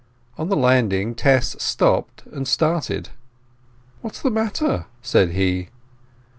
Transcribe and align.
On 0.35 0.49
the 0.49 0.55
landing 0.55 1.13
Tess 1.13 1.55
stopped 1.59 2.23
and 2.31 2.47
started. 2.47 3.09
"What's 4.01 4.19
the 4.23 4.31
matter?" 4.31 4.87
said 5.03 5.29
he. 5.33 5.69